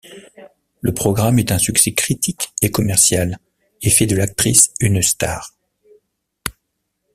Le 0.79 0.95
programme 0.95 1.37
est 1.37 1.51
un 1.51 1.59
succès 1.59 1.93
critique 1.93 2.51
et 2.63 2.71
commercial, 2.71 3.37
et 3.83 3.91
fait 3.91 4.07
de 4.07 4.15
l'actrice 4.15 4.71
une 4.81 4.99
star. 5.03 5.53